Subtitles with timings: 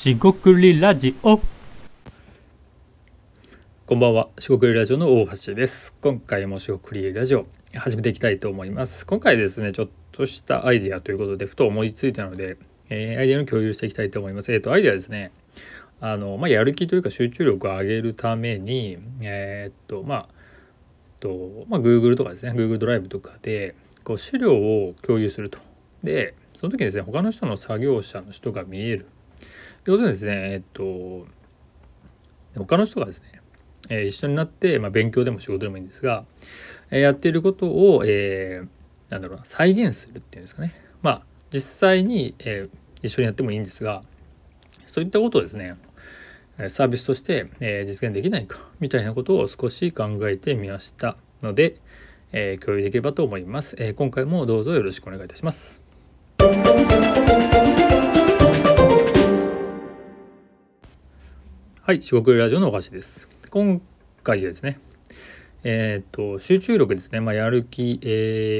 [0.00, 1.38] しごくりラジオ
[3.84, 5.94] こんばんは、四国ラジオの大橋です。
[6.00, 7.44] 今回も四国ラジオ
[7.74, 9.04] 始めていきたいと思います。
[9.04, 12.56] 今回ですね、ちょっとしたアイディアということで、ふと思いついたので、
[12.88, 14.50] えーアイディアの共有していきたいと思います。
[14.54, 15.32] えっ、と、アイディアですね、
[16.00, 20.28] あの、まあ、やる気というか集中力を上げるために、えーっと、まあ、
[21.20, 25.58] と、まあ、Google とかですね、Google ドライブとかで、こう、資料を共有すると。
[26.02, 29.04] で、その時にですね、他の人の作業者の人が見える。
[29.84, 31.26] 要するにですね、えっと、
[32.56, 33.40] 他の人がですね、
[33.88, 36.24] えー一緒になって、まあ、勉強でも仕事でもいいんですが、
[36.90, 38.68] えーやっていることを、えー
[39.10, 40.74] なんだろうな再現するっていうんですかね。
[41.02, 42.70] まあ実際に、えー
[43.02, 44.02] 一緒にやってもいいんですが
[44.84, 45.74] そういったことをですね
[46.68, 51.80] サービスとして、えー実現できないかみたいなことを少し考えてみましたので、
[52.32, 55.80] えー共有できればと思います、えー今回もどうぞよろしくお願いいたします。
[61.82, 63.26] はい、四国ラジオのお菓子です。
[63.48, 63.80] 今
[64.22, 64.78] 回ですね、
[65.64, 67.98] えっ、と集中力ですね、まあ、やる気、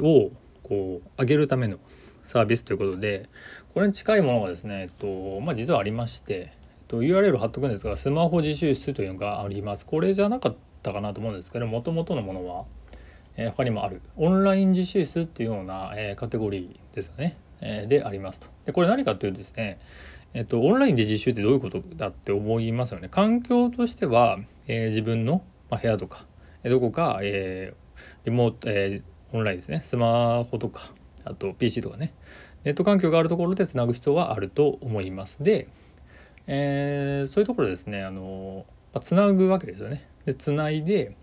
[0.00, 0.30] を
[0.62, 1.78] こう上げるための
[2.22, 3.28] サービスということで、
[3.74, 9.84] これに近いものがですね、えっとまあ、実はありまして、えっと、URL 貼っとくんですが、スマホ自習室というのがあります。
[9.84, 12.66] これじゃなかったかなと思うんですけど、もともとのものは、
[13.36, 18.46] えー他にもあるオンライン自習室っていうような、えカテゴリーですよね、えでありますと。
[18.64, 19.80] でこれ何かというとですね
[20.34, 23.08] えっと、オンラインで実習ってどういうことだって思いますよね。
[23.08, 26.26] 環境としては、えー自分の、まあ、部屋とか、
[26.62, 27.78] えーどこか、えー
[28.26, 30.92] リモート、えーオンラインですね、スマホとか、
[31.24, 32.14] あと PC とかね、
[32.64, 35.42] ネット環境があるところでつなぐ必要はあると思います。
[35.42, 35.68] で、
[36.46, 40.06] えーそういうところですね、あのまあ、つなぐわけですよね。
[40.26, 41.16] で、つないで、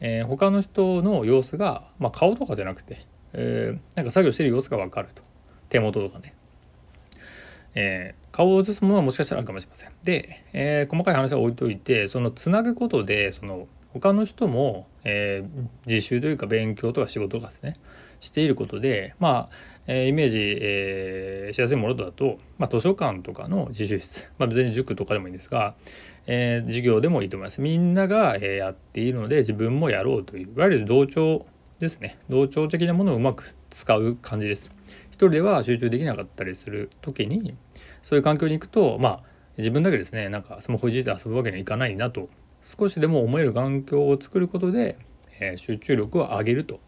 [0.00, 5.22] えー他の人の様子が、まあ、顔とかじゃなくて、えーなんか作業してる様子がわかると。
[5.68, 6.34] 手元とかね。
[7.78, 9.90] えー顔を映すものはもしかしたらあるかもしれません。
[10.04, 17.76] で、えー細かい話は置いといてそのつなぐことでその他の人も、えー自習というか勉強とか仕事とかですね
[18.20, 19.50] していることでまあ、
[19.86, 25.74] えーイメージ、えーしやすいものだと、まあ、図書館とかの自習室、まあ、別に塾とかでもいいんですが、
[26.26, 27.60] え授業でもいいと思います。
[27.62, 31.46] みんなが、えやっているので自分もやろうといういわゆる同調
[31.78, 34.70] ですね同調的なものをうまく使う感じです。
[35.10, 37.56] 一人では集中できなかったりする時に
[38.08, 39.20] そういう環境に行くとまあ
[39.58, 42.30] 自分だけですねなんかスマホいじって遊ぶわけにはいかないなと
[42.62, 44.98] 少しでも思える環境を作ることで、
[45.40, 46.80] えー集中力を上げると。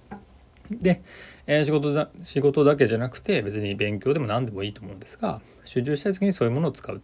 [0.70, 1.02] で、
[1.46, 7.00] えー仕事だ仕事だけじゃなくて別に勉強でも何でもいいと思うんですが集中したい時にそういうものを使うっ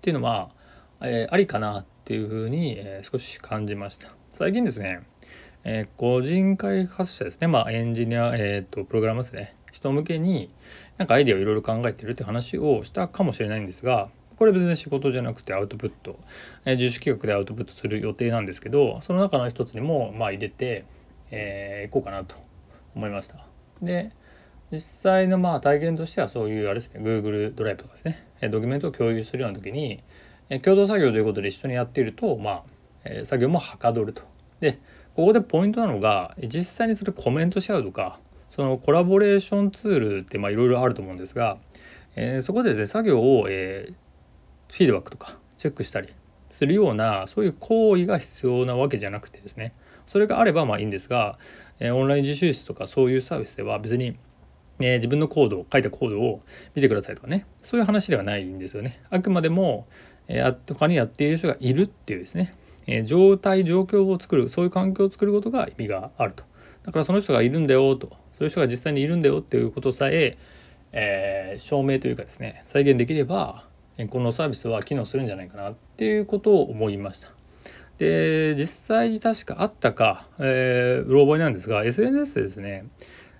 [0.00, 0.48] ていうのは、
[1.02, 4.14] えーありかなっていうふうに、えー少し感じました。
[4.32, 5.02] 最近ですね、
[5.64, 10.50] えー個人開発者ですね、まあ、エンジニア、えー、とプログラマーですね人向けに
[10.96, 16.18] なんかアイデアをいろいろ考えてるって話をしたかもしれないんですがこれ別に仕事じゃなくてアウトプット、
[16.64, 20.84] えー自主企画でアウトプットする予定なんですけどその中の一つにもまあ入れて、
[21.30, 22.36] えー、いこうかなと
[22.94, 23.44] 思いました。
[23.82, 24.12] で
[24.70, 30.02] 実際のまあ体験としてはそういうあれですね Google ドライブとかですねドキュメントを共有するような時に
[30.62, 32.62] 共同作業ということで一緒にやっているとま
[33.04, 34.22] あ、作業もはかどると。
[34.60, 34.78] で
[35.14, 38.20] ここでポイントなのが実際にそれコメントし合うとか
[38.50, 41.58] そのコラボレーションツールっていろいろあると思うんですが、
[42.16, 43.94] えーそこでですね作業を、えー
[44.70, 46.10] フィードバックとかチェックしたり
[46.50, 49.72] するようなそういう行為が必要なわけじゃなくてですね
[50.06, 51.38] それがあればまあいいんですが、
[51.78, 54.16] えーオンライン自習室とかそういうサービスでは別に、
[54.80, 56.42] えー自分のコードを書いたコードを
[56.74, 59.00] 見てくださいとかねそういう話ではないんですよね。
[59.08, 59.86] あくまでも、
[60.26, 62.54] えー、他にやっている人がいるっていうですね、
[62.86, 66.44] えー状態状況を作るそういう環境を作ることが意味があると。
[66.82, 70.38] だからその人がいるんだよとそういう人が実際にいるんだよっていうことさえ
[70.92, 73.64] えー証明というかですね再現できれば
[74.10, 77.30] このサービスは機能するんじゃないかなっていうことを思いました。
[77.98, 82.86] で実際に確かあったか、えー、うろ覚えなんですが SNS でですね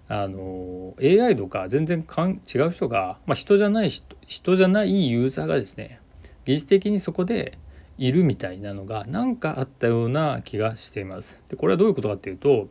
[0.09, 6.01] あの AI とか全然かん違う人が、まあ、人じゃない人人じゃないユーザーがですね
[6.45, 7.57] 疑似的にそこで
[7.99, 11.43] いるみたいなのが何かあったような気がしています。
[11.51, 12.69] でこれはどういうことかっていうと、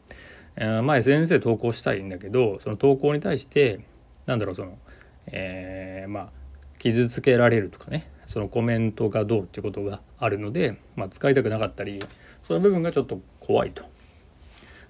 [0.83, 3.81] まあ、SNS で投稿したいんだけどその投稿に対して
[4.25, 4.77] なんだろうその、
[5.27, 6.29] えーまあ
[6.79, 12.03] 傷つけられるとかねそのコメントがどうっていうことがあるので、まあ、使いたくなかったり
[12.43, 13.83] その部分がちょっと怖いと。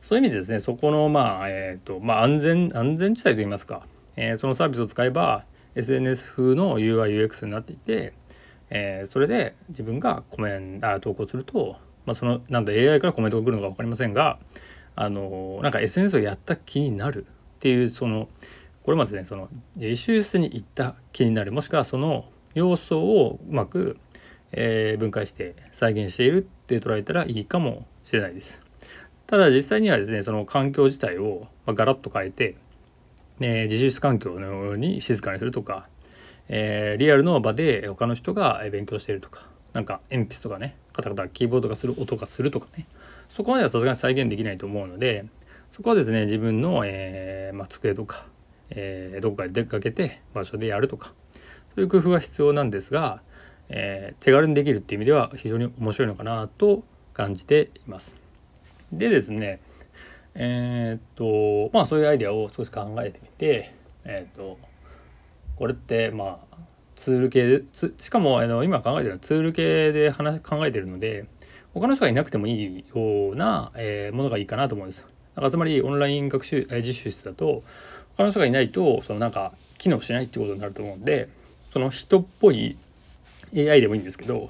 [0.02, 3.86] そういう意味でですねそこのまあえっ、とまあ安全安全地帯といいますか、
[4.16, 5.44] えーそのサービスを使えば
[5.76, 8.14] SNS 風の UIUX になっていて、
[8.70, 14.40] えーそれで自分がコメンあ投稿すると、まあ、そのなんだ AI からコメントが来るのか分かりませんが
[15.00, 18.28] あのなんか SNS をやった気になるっていうその
[18.84, 23.98] これまでねその自習室に行った気になるもしくはその要素をうまく
[24.52, 28.60] えー分解して再現しているって捉えたらいいかもしれないです。
[29.28, 32.56] ただ実際にはですねその環境自体をガラッと変えて、
[33.40, 35.88] えー自習室環境のように静かにするとか、
[36.48, 42.88] えーリアルの場で他の人が勉強しているとかなんか鉛筆とかねカタカタキーボードがする音がするとかね
[43.38, 45.24] そこまではさすがに再現できないと思うので
[45.70, 48.26] そこはですね自分の、えーまあ、机とか、
[48.72, 51.14] えーどこかで出かけて場所でやるとか
[51.76, 53.22] そういう工夫は必要なんですが、
[53.70, 58.16] え手軽にできるっていう意味では非常に面白いのかなと感じています。
[58.92, 59.60] でですね
[60.34, 61.02] えーっ
[61.70, 63.72] とまあそういうアイデアを少し考えてみて
[64.04, 64.58] えーっと
[65.58, 66.58] これってまあ
[66.96, 71.28] ツール系でつしかもあの今考えてるのはツール系で話考えてるので
[71.80, 75.08] 他の人がいなくてもいいような、えーものがいいかなと思うんですよ。
[75.36, 77.64] だからつまりオンライン学習、えー実習室だと
[78.16, 81.30] 他の人がいないとそのなんか機能しないってことになると思うんで
[81.72, 82.76] その人っぽい
[83.56, 84.50] AI でもいいんですけど、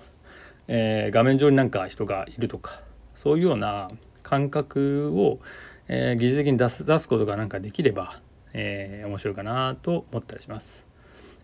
[0.68, 2.81] えー画面上になんか人がいるとか
[3.15, 3.89] そういうような
[4.23, 5.39] 感覚を、
[5.88, 8.21] えー疑似的に出す出すことがなんかできれば、
[8.53, 10.85] えー面白いかなと思ったりします。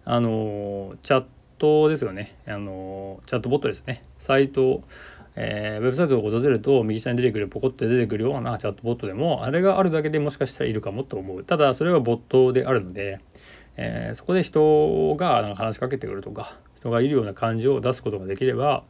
[0.06, 1.26] あのチャッ
[1.58, 2.38] トですよね。
[2.48, 4.04] あのチャットボットですね。
[4.20, 4.84] サイト、
[5.36, 11.44] えーウェブサイトを訪れると右下に出てくるポコッと出てくるようなチャットボットでもあれがあるだけでもしかしたらいるかもと思う。
[11.44, 13.20] ただそれはボットであるので、
[13.78, 18.84] えーそこで人がなんか話しかけてくるとか人がいるような感じを出すことができれば、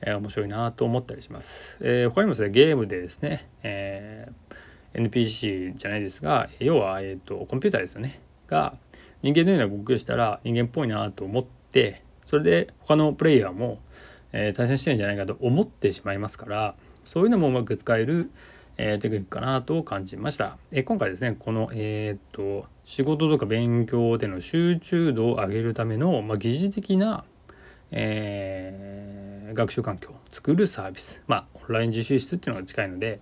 [0.00, 1.78] えー面白いなと思ったりします。
[1.80, 4.56] えー他にもですねゲームでですね、えー
[4.96, 8.74] NPC じゃないですが要は、えー、とコンピューターですよねが
[9.22, 13.78] 人間のような動きをしたら人間っぽいなと思ってそれで他のプレイヤーも、
[14.32, 16.74] えー対戦してるんじゃないかと思ってしまいますから
[17.04, 18.30] そういうのもうまく使える、
[18.76, 20.58] えーテクニックかなと感じました。
[20.72, 27.24] えー今回ですねこの、えー、と仕事とか勉強での集中度を上げるための、まあ、疑似的な、
[27.90, 33.20] えー学習環境を作るサービスまあオンライン自習室っていうのが近いので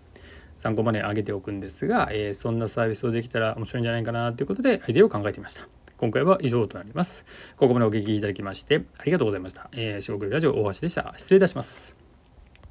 [0.57, 5.74] 参考まで上げておくんですが、えーそんなサービスをできたら面白いんじゃないかなということでアイデアを考えてみました。
[5.97, 7.25] 今回は以上となります。
[7.57, 9.69] ここまでお聞きいただきましてありがとうございました。
[9.73, 11.15] えー、四国ラジオ大橋でした。
[11.17, 12.04] 失礼いたします。